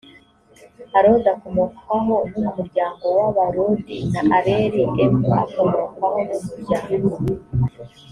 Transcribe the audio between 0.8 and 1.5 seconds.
arodi